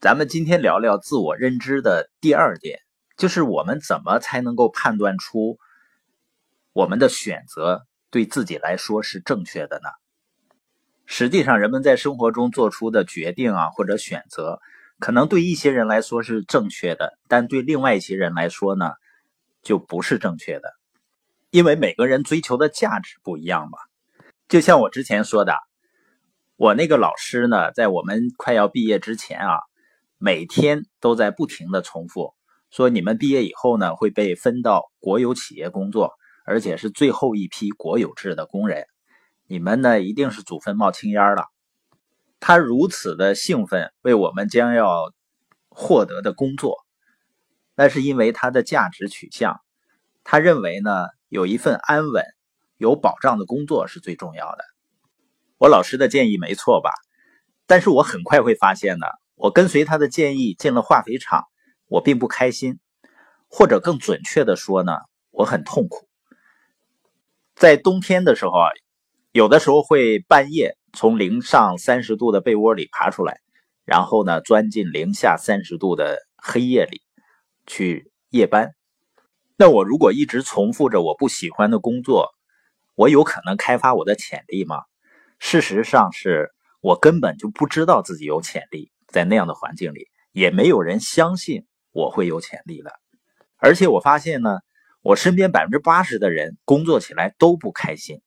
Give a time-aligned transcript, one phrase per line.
[0.00, 2.80] 咱们今天聊聊自我认知的第二点，
[3.18, 5.58] 就是我们怎么才能够判断出
[6.72, 9.90] 我们的选择对自己来说是正确的呢？
[11.04, 14.58] 实际上，人们在生活中做出的决定啊，或者选择，
[15.00, 18.92] 可能对一些人来说是正确的，但对另外一些人来说呢，
[19.62, 20.72] 就不是正确的，
[21.50, 23.76] 因为每个人追求的价值不一样嘛。
[24.48, 25.58] 就像我之前说的，
[26.56, 29.58] 我那个老师呢，在我们快要毕业之前啊。
[30.22, 32.34] 每天都在不停的重复
[32.70, 36.12] 说，你们毕业以后呢会被分到国有企业工作，
[36.44, 38.84] 而且是最后一批国有制的工人，
[39.46, 41.46] 你们呢一定是祖坟冒青烟了。
[42.38, 45.10] 他如此的兴奋为我们将要
[45.70, 46.76] 获得的工作，
[47.74, 49.58] 那是因为他的价值取向，
[50.22, 52.22] 他认为呢有一份安稳、
[52.76, 54.64] 有保障的工作是最重要的。
[55.56, 56.90] 我老师的建议没错吧？
[57.66, 59.06] 但是我很快会发现呢。
[59.42, 61.44] 我跟随他的建议进了化肥厂，
[61.86, 62.78] 我并不开心，
[63.48, 64.92] 或者更准确的说呢，
[65.30, 66.06] 我很痛苦。
[67.54, 68.68] 在冬天的时候啊，
[69.32, 73.40] 有的时候会半夜从零上三十度的被窝里爬出来，
[73.86, 77.00] 然后呢钻进零下三十度的黑夜里
[77.66, 78.74] 去夜班。
[79.56, 82.28] 那我如果一直重复着我不喜欢的工作，
[82.94, 84.82] 我有可能开发我的潜力吗？
[85.38, 86.50] 事实上是
[86.82, 88.92] 我根本就不知道自己有潜力。
[89.10, 92.92] 在那样的环境里，也没有人相信我会有潜力的。
[93.56, 94.58] 而且我发现呢，
[95.02, 98.20] 我身边百分之八十的人工作起来都不开心。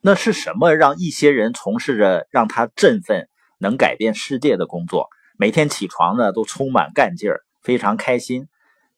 [0.00, 8.48] 那是什么让一些人从事着让他振奋、能改变世界的工作，每天起床呢都充满干劲儿，非常开心？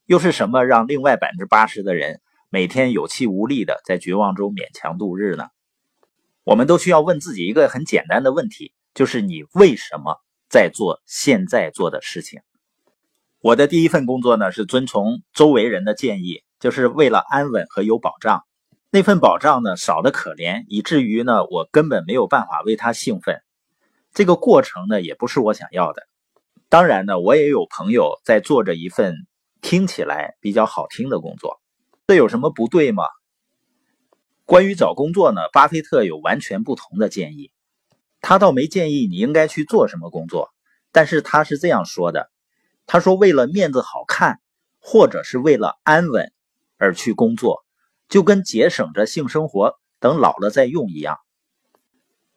[0.07, 2.21] 又是什么让另外百分之八十的人
[2.51, 5.47] 每天有气无力的在绝望中勉强度日呢？
[6.43, 10.21] 我们都需要问自己一个很简单的问题，就是你为什么？
[10.49, 12.41] 在做现在做的事情。
[13.41, 18.45] 我的第一份工作呢，是遵从周围人的建议，就是为了安稳和有保障。
[18.91, 23.43] 那份保障呢，少得可怜，以至于呢，我根本没有办法为他兴奋。
[24.15, 26.03] 这个过程呢，也不是我想要的。
[26.69, 29.15] 当然呢，我也有朋友在做着一份
[29.61, 31.61] 听起来比较好听的工作，
[32.07, 33.05] 这有什么不对吗？
[34.45, 37.51] 关于找工作呢，巴菲特有完全不同的建议。
[38.21, 40.51] 他倒没建议你应该去做什么工作，
[40.93, 42.31] 但是他是这样说的
[42.87, 44.41] ：“他说为了面子好看，
[44.81, 46.33] 或者是为了安稳
[46.79, 47.65] 而去工作，
[48.09, 51.19] 就跟节省着性生活，等老了再用一样。”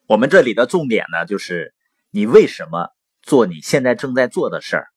[0.08, 1.74] 我们这里的重点呢，就是
[2.12, 2.90] 你为什么
[3.22, 4.88] 做你现在正在做的事儿，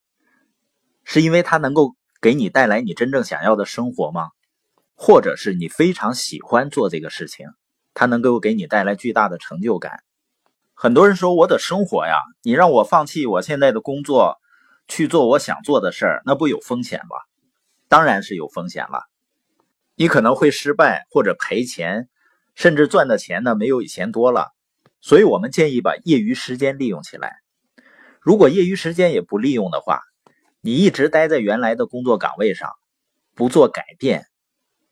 [1.05, 4.31] 是因为它能够给你带来你真正想要的生活吗？
[4.95, 7.47] 或者是你非常喜欢做这个事情，
[7.93, 10.03] 它能够给你带来巨大的成就感？
[10.83, 14.41] 很多人说我的生活呀，你让我放弃我现在的工作，
[14.89, 17.15] 去做我想做的事儿，那不有风险吗？
[17.89, 19.05] 当然是有风险了。
[19.95, 22.09] 你可能会失败或者赔钱，
[22.57, 24.49] 甚至赚的钱呢没有以前多了。
[25.01, 27.37] 所以我们建议把业余时间利用起来。
[28.21, 30.01] 如果业余时间也不利用的话，
[30.61, 32.69] 你一直待在原来的工作岗位上，
[33.37, 34.27] 不做改变，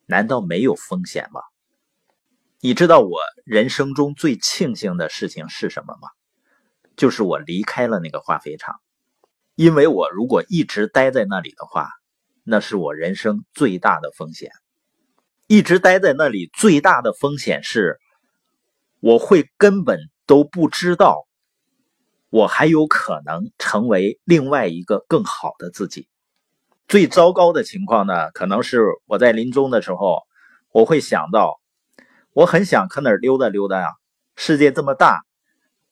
[0.07, 1.41] 难道没有风险吗？
[2.63, 6.11] 你知道我人生中最庆幸的事情是什么吗？
[6.95, 8.79] 就是我离开了那个化肥厂，
[9.55, 11.89] 因为我如果一直待在那里的话，
[12.45, 14.51] 那是我人生最大的风险。
[15.47, 17.99] 一直待在那里最大的风险是，
[19.01, 21.27] 我会根本都不知道，
[22.29, 26.09] 我还有可能成为另外一个更好的自己。
[26.89, 30.25] 最糟糕的情况呢，可能是我在临终的时候，
[30.73, 31.59] 我会想到。
[32.33, 33.89] 我很想可哪儿溜达溜达呀！
[34.37, 35.25] 世界这么大，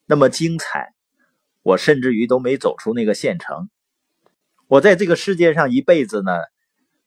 [0.06, 0.94] 那么精彩，
[1.62, 3.68] 我甚至于都没走出那个县城。
[4.68, 6.30] 我在这个世界上一辈子呢，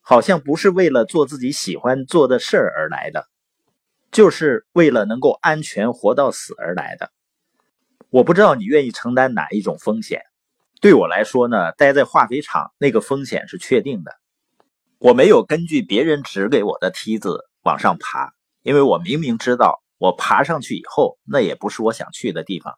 [0.02, 3.28] 好像不是为了做自己喜欢做的事儿而来的，
[4.12, 7.12] 就是为了能够安全活到死而来的。
[8.10, 10.24] 我不知道你愿意承担哪一种风险。
[10.82, 14.12] 对我来说呢，待在化肥厂那个风险是确定的。
[14.98, 18.34] 我没有根据别人指给我的梯子往上爬。
[18.64, 22.78] 因为我明明知道，我爬上去以后，那也不是我想去的地方。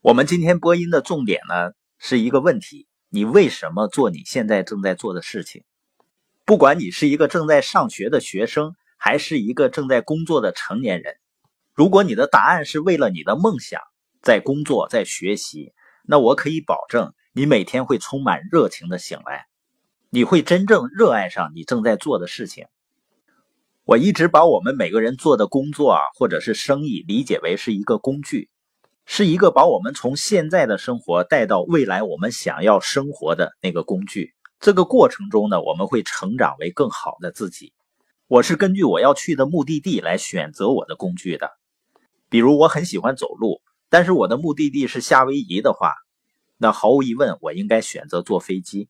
[0.00, 5.64] 我们今天播音的重点呢，是一个问题：你为什么做你现在正在做的事情？
[6.44, 11.16] 不管你是一个正在上学的学生，还是一个正在工作的成年人，
[11.72, 13.80] 如果你的答案是为了你的梦想
[14.20, 15.72] 在工作、在学习，
[16.04, 19.46] 那我可以保证，你每天会充满热情的醒来，
[20.10, 22.66] 你会真正热爱上你正在做的事情。
[23.86, 28.48] 我一直把我们每个人做的工作啊，或者是生意理解为是一个工具，
[29.04, 34.32] 是一个把我们从现在的生活带到未来我们想要生活的那个工具。
[34.58, 37.74] 这个过程中呢，我们会成长为更好的自己。
[38.26, 41.50] 我是根据我要去的目的地来选择我的工具的。
[42.30, 43.60] 比如我很喜欢走路，
[43.90, 45.92] 但是我的目的地是夏威夷的话，
[46.56, 48.88] 那毫无疑问我应该选择坐飞机。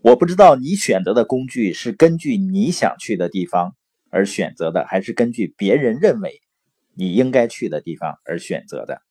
[0.00, 3.74] 我不知道你选择的工具是根据你想去的地方
[4.10, 6.40] 而选择的，还是根据别人认为
[6.94, 9.02] 你应该去的地方而选择的。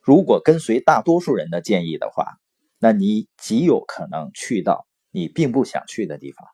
[0.00, 2.38] 如果跟随大多数人的建议的话，
[2.78, 6.46] 那你极有可能去到你并不想去的地方。